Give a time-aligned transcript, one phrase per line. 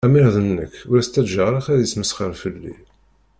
[0.05, 2.73] Amer d nekk, ur as-ttaǧǧaɣ ara ad yesmesxer fell-i.